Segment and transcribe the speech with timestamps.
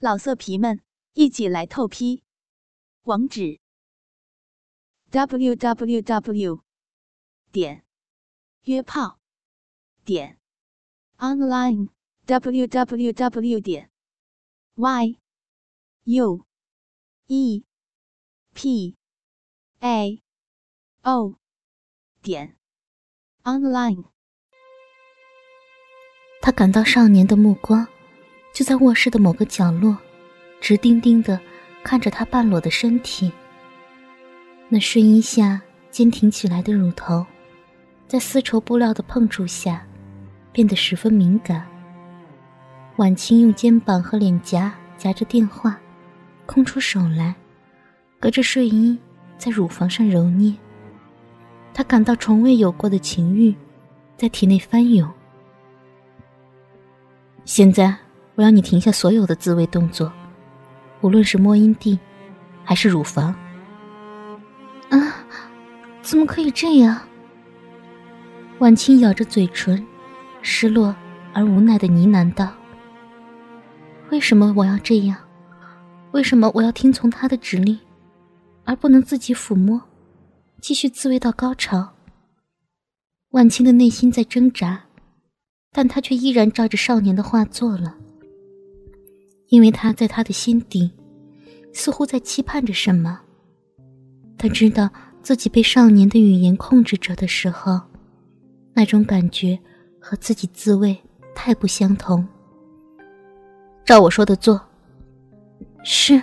[0.00, 0.80] 老色皮们，
[1.14, 2.22] 一起来透批！
[3.02, 3.58] 网址
[5.10, 6.62] ：w w w
[7.50, 7.84] 点
[8.62, 9.18] 约炮
[10.04, 10.38] 点
[11.16, 11.88] online
[12.26, 13.90] w w w 点
[14.76, 15.18] y
[16.04, 16.46] u
[17.26, 17.64] e
[18.54, 18.96] p
[19.80, 20.22] a
[21.02, 21.34] o
[22.22, 22.56] 点
[23.42, 24.04] online。
[26.40, 27.97] 他感到少年的目光。
[28.52, 29.96] 就在卧室的某个角落，
[30.60, 31.38] 直盯盯的
[31.84, 33.30] 看着他半裸的身体。
[34.68, 37.24] 那睡衣下坚挺起来的乳头，
[38.08, 39.86] 在丝绸布料的碰触下，
[40.52, 41.64] 变得十分敏感。
[42.96, 45.78] 晚清用肩膀和脸颊夹着电话，
[46.44, 47.34] 空出手来，
[48.18, 48.98] 隔着睡衣
[49.36, 50.52] 在乳房上揉捏。
[51.72, 53.54] 他感到从未有过的情欲，
[54.16, 55.08] 在体内翻涌。
[57.44, 57.96] 现在。
[58.38, 60.12] 我要你停下所有的自慰动作，
[61.00, 61.98] 无论是摸阴蒂，
[62.62, 63.34] 还是乳房。
[64.90, 65.12] 啊，
[66.02, 67.00] 怎么可以这样？
[68.60, 69.84] 婉清咬着嘴唇，
[70.40, 70.94] 失落
[71.32, 72.52] 而无奈的呢喃道
[74.12, 75.18] ：“为什么我要这样？
[76.12, 77.76] 为什么我要听从他的指令，
[78.62, 79.82] 而不能自己抚摸，
[80.60, 81.88] 继续自慰到高潮？”
[83.30, 84.84] 婉清的内心在挣扎，
[85.72, 87.96] 但她却依然照着少年的话做了。
[89.48, 90.90] 因为他在他的心底，
[91.72, 93.20] 似乎在期盼着什么。
[94.36, 94.88] 他知道
[95.22, 97.80] 自己被少年的语言控制着的时候，
[98.74, 99.58] 那种感觉
[100.00, 100.96] 和自己自慰
[101.34, 102.26] 太不相同。
[103.84, 104.60] 照我说的做。
[105.82, 106.22] 是。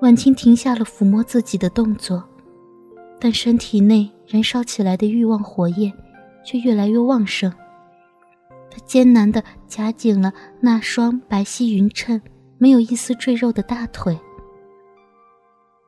[0.00, 2.22] 婉清停下了抚摸自己的动作，
[3.18, 5.90] 但身体内燃烧起来的欲望火焰
[6.44, 7.50] 却越来越旺盛。
[8.74, 12.20] 他艰难地夹紧了那双白皙匀称、
[12.58, 14.18] 没有一丝赘肉的大腿，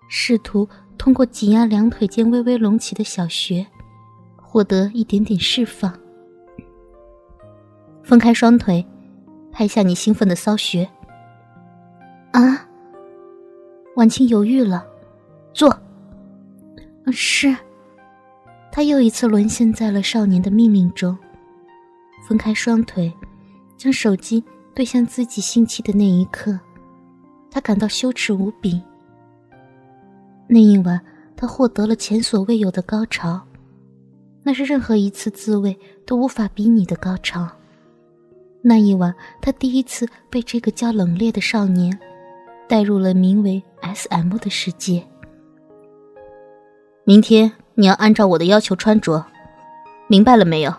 [0.09, 3.67] 试图通过挤压两腿间微微隆起的小穴，
[4.37, 5.93] 获得一点点释放。
[8.05, 8.87] 分开双腿，
[9.51, 10.89] 拍下你兴奋的骚穴。
[12.31, 12.69] 啊！
[13.97, 14.87] 婉清犹豫了，
[15.53, 15.77] 坐。
[17.11, 17.57] 是。
[18.71, 21.19] 他又一次沦陷在了少年的命令中。
[22.27, 23.13] 分开双腿，
[23.77, 24.43] 将手机
[24.75, 26.59] 对向自己性器的那一刻，
[27.51, 28.83] 他感到羞耻无比。
[30.49, 31.01] 那一晚，
[31.37, 33.41] 他获得了前所未有的高潮，
[34.43, 37.49] 那是任何一次自慰都无法比拟的高潮。
[38.61, 41.97] 那一晚，他第一次被这个叫冷冽的少年
[42.69, 45.07] 带入了名为 S.M 的世界。
[47.05, 49.25] 明天你要按照我的要求穿着，
[50.09, 50.75] 明白了没有？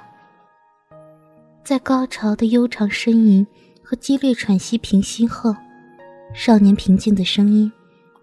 [1.67, 3.45] 在高潮的悠长呻吟
[3.83, 5.53] 和激烈喘息平息后，
[6.33, 7.69] 少年平静的声音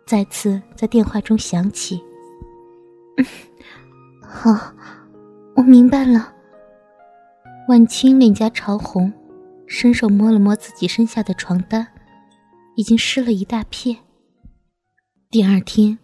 [0.07, 2.01] 再次在电话中响起
[4.27, 4.73] ：“好，
[5.57, 6.33] 我明白了。”
[7.69, 9.13] 晚清脸颊潮红，
[9.67, 11.87] 伸手摸了摸自己身下的床单，
[12.77, 13.99] 已经湿了一大片。
[15.31, 15.99] 第二天，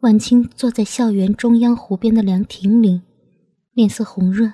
[0.00, 3.02] 晚清坐在校园中央湖边的凉亭里，
[3.74, 4.52] 脸色红润。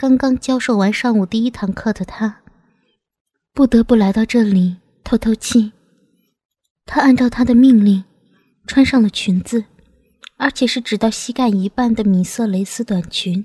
[0.00, 2.40] 刚刚教授完上午第一堂课的他，
[3.52, 5.72] 不得不来到这里透透气。
[6.86, 8.02] 他按照他的命令，
[8.66, 9.62] 穿上了裙子，
[10.38, 13.44] 而且是只到膝盖一半的米色蕾丝短裙。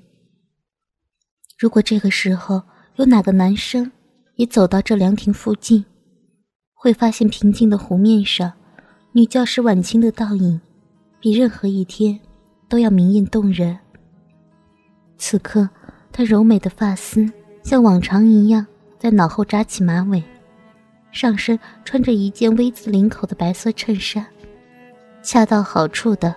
[1.58, 2.62] 如果这个时候
[2.94, 3.92] 有哪个男生
[4.36, 5.84] 也走到这凉亭附近，
[6.72, 8.50] 会发现平静的湖面上，
[9.12, 10.58] 女教师晚清的倒影，
[11.20, 12.18] 比任何一天
[12.66, 13.78] 都要明艳动人。
[15.18, 15.68] 此刻。
[16.16, 17.30] 她柔美的发丝
[17.62, 18.66] 像往常一样
[18.98, 20.24] 在脑后扎起马尾，
[21.12, 24.26] 上身穿着一件 V 字领口的白色衬衫，
[25.22, 26.34] 恰到好处的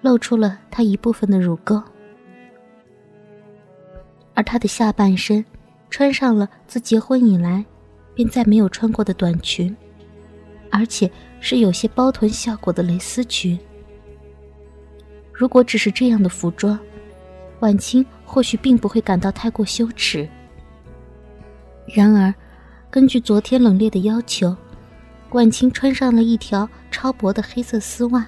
[0.00, 1.82] 露出了她一部分的乳沟，
[4.32, 5.44] 而她的下半身
[5.90, 7.62] 穿上了自结婚以来
[8.14, 9.76] 便再没有穿过的短裙，
[10.70, 13.58] 而且是有些包臀效果的蕾丝裙。
[15.30, 16.80] 如果只是这样的服装，
[17.58, 18.02] 婉清。
[18.32, 20.28] 或许并不会感到太过羞耻。
[21.92, 22.32] 然而，
[22.88, 24.56] 根据昨天冷冽的要求，
[25.32, 28.24] 婉清穿上了一条超薄的黑色丝袜。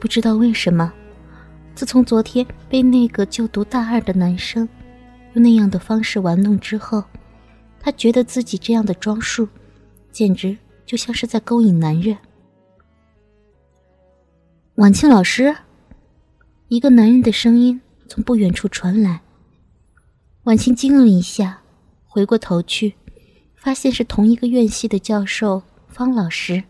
[0.00, 0.90] 不知道为什么，
[1.74, 4.66] 自从昨天被那个就读大二的男生
[5.34, 7.04] 用那样的方式玩弄之后，
[7.78, 9.46] 她觉得自己这样的装束，
[10.10, 10.56] 简直
[10.86, 12.16] 就像是在勾引男人。
[14.76, 15.54] 婉清老师，
[16.68, 17.78] 一个男人的声音。
[18.08, 19.20] 从不远处传来，
[20.44, 21.60] 婉清惊了一下，
[22.06, 22.94] 回过头去，
[23.54, 26.64] 发现是同一个院系的教授方老师。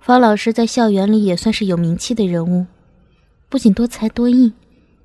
[0.00, 2.66] 方老师在校园里也算是有名气的人物，
[3.48, 4.54] 不仅多才多艺，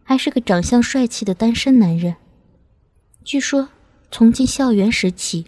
[0.03, 2.15] 还是个长相帅气的单身男人。
[3.23, 3.69] 据说
[4.09, 5.45] 从进校园时起，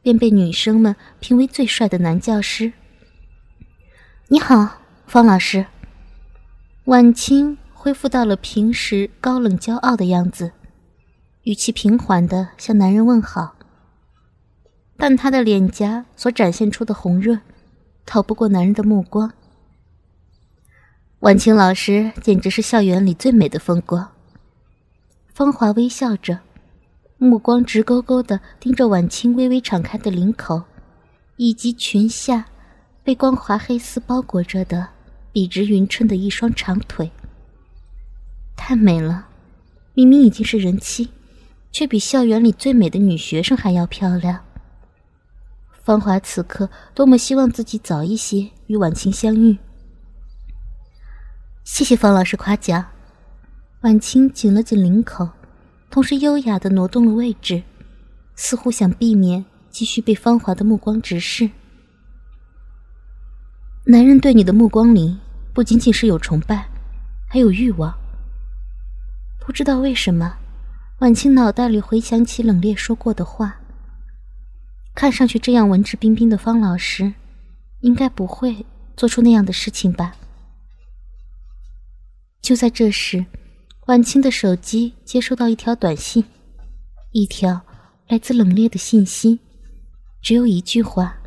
[0.00, 2.72] 便被女生们评为最帅的男教师。
[4.28, 5.66] 你好，方老师。
[6.86, 10.52] 晚清恢复到了平时高冷骄傲的样子，
[11.42, 13.56] 语气平缓的向男人问好。
[14.96, 17.40] 但他的脸颊所展现出的红润，
[18.06, 19.32] 逃不过男人的目光。
[21.18, 24.12] 晚清老师简直是校园里最美的风光。
[25.34, 26.38] 芳华微笑着，
[27.18, 30.62] 目光直勾勾的盯着晚清微微敞开的领口，
[31.34, 32.44] 以及裙下
[33.02, 34.86] 被光滑黑丝包裹着的
[35.32, 37.10] 笔直匀称的一双长腿。
[38.56, 39.28] 太美了，
[39.94, 41.10] 明明已经是人妻，
[41.70, 44.44] 却比校园里最美的女学生还要漂亮。
[45.82, 49.58] 芳华此刻多么希望自己早一些与婉清相遇。
[51.64, 52.86] 谢谢方老师夸奖。
[53.80, 55.28] 婉清紧了紧领口，
[55.90, 57.64] 同时优雅的挪动了位置，
[58.36, 61.50] 似乎想避免继续被芳华的目光直视。
[63.86, 65.18] 男人对你的目光里
[65.52, 66.68] 不仅仅是有崇拜，
[67.26, 67.92] 还有欲望。
[69.44, 70.36] 不知道为什么，
[71.00, 73.60] 婉清脑袋里回想起冷冽说过的话。
[74.94, 77.12] 看上去这样文质彬彬的方老师，
[77.80, 78.64] 应该不会
[78.96, 80.14] 做出那样的事情吧？
[82.40, 83.26] 就在这时，
[83.86, 86.24] 婉清的手机接收到一条短信，
[87.10, 87.62] 一条
[88.06, 89.40] 来自冷冽的信息，
[90.20, 91.18] 只有一句话：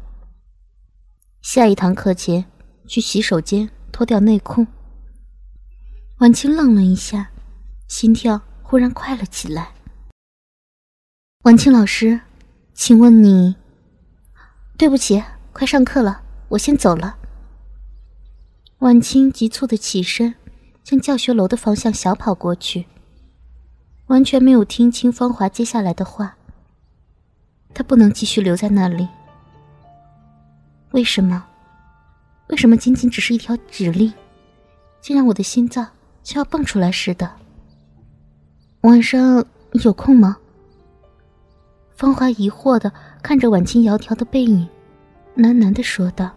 [1.42, 2.46] 下一堂课前
[2.88, 4.66] 去洗手间脱掉内裤。
[6.20, 7.32] 婉清愣了一下，
[7.88, 9.72] 心跳忽然快了起来。
[11.44, 12.22] 婉清老师。
[12.78, 13.56] 请问你？
[14.78, 15.24] 对不起，
[15.54, 17.16] 快上课了，我先走了。
[18.80, 20.36] 晚清急促的起身，
[20.84, 22.86] 向教学楼的方向小跑过去，
[24.08, 26.36] 完全没有听清芳华接下来的话。
[27.74, 29.08] 他不能继续留在那里。
[30.92, 31.46] 为什么？
[32.48, 34.14] 为什么仅仅只是一条指令，
[35.00, 35.88] 竟让我的心脏
[36.26, 37.38] 像要蹦出来似的？
[38.86, 39.44] 晚上
[39.84, 40.38] 有空吗？
[41.96, 42.94] 芳华疑惑的
[43.24, 44.68] 看着婉清窈窕的背影，
[45.36, 46.30] 喃喃的说道：“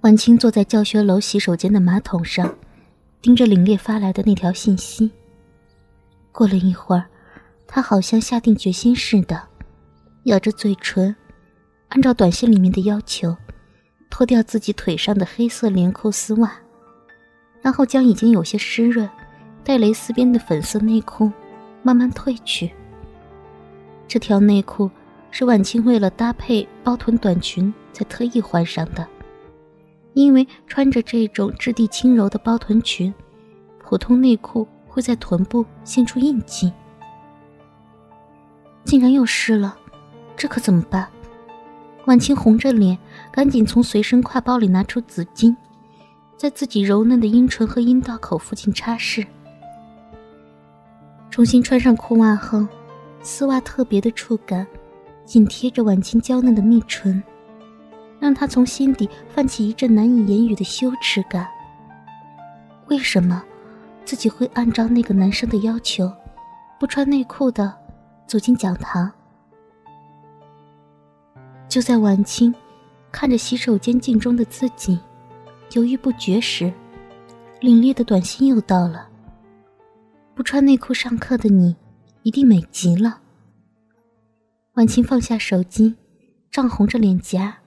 [0.00, 2.50] 婉清坐在教学楼洗手间的马桶上，
[3.20, 5.10] 盯着凛冽发来的那条信息。
[6.32, 7.04] 过了一会儿，
[7.66, 9.38] 她好像下定决心似的，
[10.24, 11.14] 咬着嘴唇，
[11.88, 13.36] 按照短信里面的要求，
[14.08, 16.50] 脱掉自己腿上的黑色连扣丝袜，
[17.60, 19.06] 然后将已经有些湿润、
[19.68, 21.30] 带蕾丝边的粉色内裤
[21.82, 22.72] 慢慢褪去。”
[24.08, 24.90] 这条内裤
[25.30, 29.06] 是婉清为了搭配包臀短裙才特意换上的，
[30.14, 33.12] 因为穿着这种质地轻柔的包臀裙，
[33.84, 36.72] 普通内裤会在臀部现出印记。
[38.84, 39.76] 竟然又湿了，
[40.34, 41.06] 这可怎么办？
[42.06, 42.96] 婉清红着脸，
[43.30, 45.54] 赶紧从随身挎包里拿出纸巾，
[46.38, 49.26] 在自己柔嫩的阴唇和阴道口附近擦拭。
[51.30, 52.66] 重新穿上裤袜后。
[53.20, 54.64] 丝袜特别的触感，
[55.24, 57.20] 紧贴着婉清娇嫩的蜜唇，
[58.20, 61.46] 让她从心底泛起一阵难以言语的羞耻感。
[62.86, 63.42] 为什么
[64.04, 66.10] 自己会按照那个男生的要求，
[66.78, 67.74] 不穿内裤的
[68.24, 69.10] 走进讲堂？
[71.68, 72.54] 就在婉清
[73.10, 74.98] 看着洗手间镜中的自己，
[75.72, 76.72] 犹豫不决时，
[77.60, 79.07] 凛冽的短信又到了
[80.38, 81.74] ：“不穿内裤上课的你。”
[82.22, 83.22] 一定美极了。
[84.74, 85.96] 婉清放下手机，
[86.50, 87.58] 涨红着脸颊，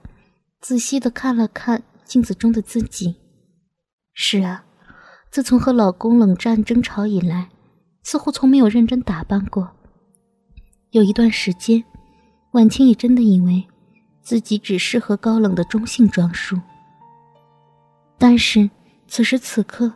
[0.60, 3.16] 仔细的看了看镜子中的自己。
[4.14, 4.64] 是啊，
[5.30, 7.50] 自从和老公冷战争吵以来，
[8.04, 9.68] 似乎从没有认真打扮过。
[10.92, 11.84] 有一段时间，
[12.52, 13.66] 婉清也真的以为
[14.22, 16.56] 自己只适合高冷的中性装束。
[18.16, 18.70] 但是
[19.08, 19.92] 此时此刻，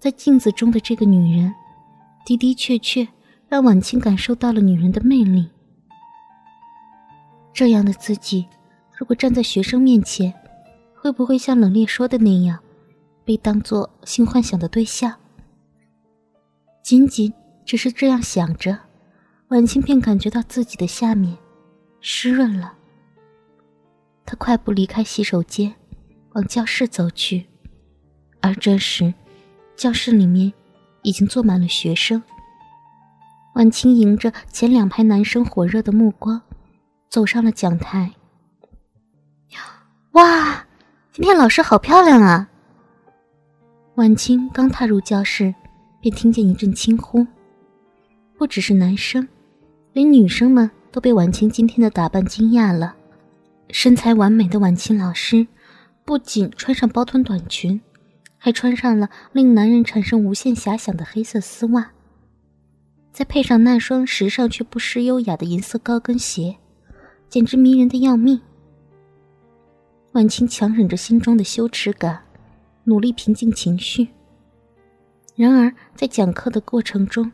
[0.00, 1.54] 在镜子中的这个女人，
[2.36, 3.08] 的的确确。
[3.48, 5.48] 让婉清感受到了女人的魅力。
[7.54, 8.46] 这样的自己，
[8.94, 10.34] 如果站在学生面前，
[10.94, 12.58] 会不会像冷冽说的那样，
[13.24, 15.18] 被当做性幻想的对象？
[16.82, 17.32] 仅仅
[17.64, 18.78] 只是这样想着，
[19.48, 21.34] 婉清便感觉到自己的下面
[22.02, 22.74] 湿润了。
[24.26, 25.74] 她快步离开洗手间，
[26.32, 27.46] 往教室走去，
[28.42, 29.14] 而这时，
[29.74, 30.52] 教室里面
[31.08, 32.22] 已经坐满了学生。
[33.54, 36.40] 婉清迎着前两排男生火热的目光，
[37.08, 38.12] 走上了讲台。
[40.12, 40.66] 哇，
[41.12, 42.48] 今天老师好漂亮啊！
[43.94, 45.54] 晚清刚踏入教室，
[46.00, 47.26] 便听见一阵轻呼。
[48.36, 49.26] 不只是男生，
[49.92, 52.94] 连女生们都被晚清今天的打扮惊讶了。
[53.70, 55.46] 身材完美的晚清老师，
[56.04, 57.80] 不仅穿上包臀短裙，
[58.48, 61.90] 还穿上了令男人产生无限遐想的黑色丝袜，
[63.12, 66.56] 再配上那双时尚却不失优雅的银色高跟鞋，
[67.28, 68.40] 简直迷人的要命。
[70.12, 72.24] 婉清强忍着心中的羞耻感，
[72.84, 74.08] 努力平静情绪。
[75.36, 77.30] 然而，在讲课的过程中，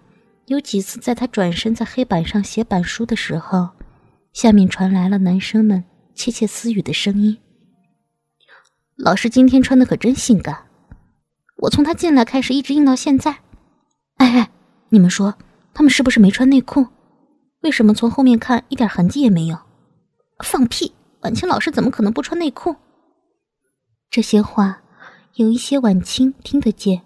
[0.47, 3.69] 有几次在他转身在黑板上写板书的时候，
[4.33, 5.85] 下面传来了男生们。
[6.17, 7.39] 窃窃私语的声音。
[8.97, 10.57] 老师今天穿的可真性感，
[11.65, 13.39] 我从他进来开始一直硬到现在。
[14.17, 14.51] 哎哎，
[14.91, 15.35] 你们说
[15.73, 16.87] 他们是不是没穿内裤？
[17.63, 19.59] 为什么从后面看一点痕迹也没有？
[20.45, 20.93] 放屁！
[21.21, 22.77] 晚清老师怎么可能不穿内裤？
[24.11, 24.83] 这些话
[25.35, 27.03] 有一些晚清听得见，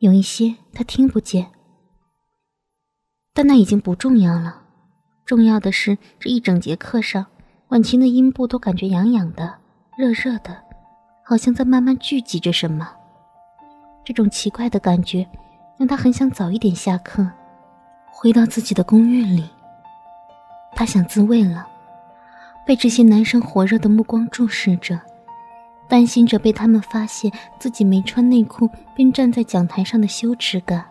[0.00, 1.50] 有一些他听不见，
[3.32, 4.64] 但那已经不重要了。
[5.24, 7.26] 重要的是这一整节课上。
[7.68, 9.58] 婉清的阴部都感觉痒痒的、
[9.98, 10.62] 热热的，
[11.24, 12.88] 好像在慢慢聚集着什么。
[14.06, 15.26] 这种奇怪的感觉
[15.76, 17.28] 让她很想早一点下课，
[18.06, 19.50] 回到自己的公寓里。
[20.76, 21.66] 她想自慰了，
[22.64, 25.00] 被这些男生火热的目光注视着，
[25.88, 30.86] 担心着被他们发现自己没穿内裤便站在讲台上的羞耻感，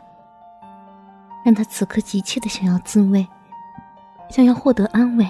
[1.45, 3.25] 让她此刻急切的想要自慰，
[4.27, 5.25] 想要获得安慰。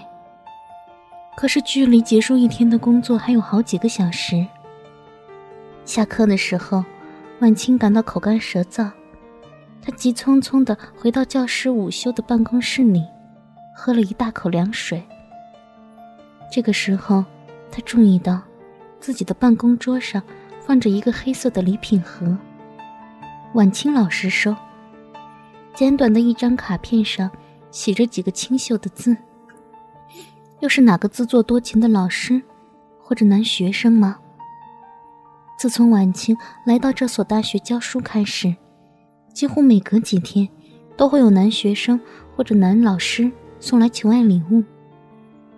[1.38, 4.44] 可是，距离结束一天的工作还有好几个小时。
[5.84, 6.84] 下课的时候，
[7.46, 8.90] 晚清感到口干舌燥，
[9.80, 13.04] 他急匆匆地回到教师午休的办公室里，
[13.76, 15.04] 喝了一大口凉水。
[16.52, 17.24] 这个时候，
[17.72, 18.42] 他注意到
[19.00, 20.24] 自己的办公桌上
[20.60, 22.36] 放着一个黑色的礼品盒，
[23.54, 24.56] 晚清老师收。
[25.76, 27.30] 简短的一张卡片上
[27.70, 29.16] 写着几个清秀的字。
[30.62, 32.42] 又是哪个自作多情的老师，
[33.00, 34.18] 或者男学生吗？
[35.58, 36.36] 自从晚清
[36.66, 38.56] 来到这所大学教书开始，
[39.34, 40.48] 几乎每隔几天，
[40.98, 42.00] 都会有男学生
[42.36, 44.64] 或者男老师送来求爱礼物。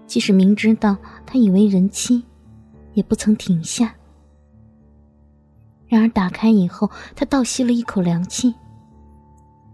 [0.06, 2.24] 即使明知道他已为人妻，
[2.94, 3.94] 也不曾停下。
[5.88, 8.54] 然而打开以后，他倒吸了一口凉气。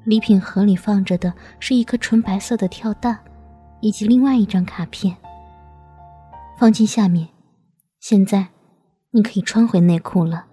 [0.05, 3.19] 礼品盒里放着的是一颗纯白色的跳蛋。
[3.81, 5.13] 以及另外一张卡片，
[6.57, 7.27] 放进下面。
[7.99, 8.47] 现在，
[9.15, 10.47] 你可以穿回内裤了。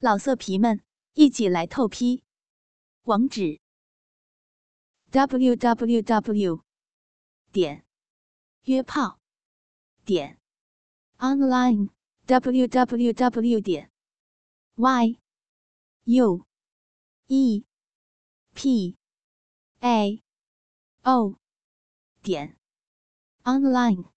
[0.00, 0.82] 老色皮们，
[1.14, 2.24] 一起来透批！
[3.04, 3.60] 网址
[5.12, 6.64] ：w w w
[7.52, 7.84] 点
[8.64, 9.20] 约炮
[10.04, 10.40] 点
[11.18, 11.90] online
[12.26, 13.92] w w w 点
[14.74, 15.20] y
[16.06, 16.44] u
[17.28, 17.64] e
[18.52, 18.96] p
[19.78, 20.22] a
[21.02, 21.38] o。
[22.20, 22.56] 点
[23.44, 24.17] online。